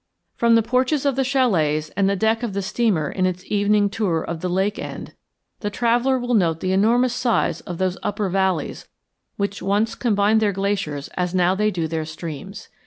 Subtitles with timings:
[0.35, 3.87] From the porches of the chalets and the deck of the steamer in its evening
[3.87, 5.13] tour of the lake end
[5.59, 8.87] the traveller will note the enormous size of those upper valleys
[9.37, 12.67] which once combined their glaciers as now they do their streams.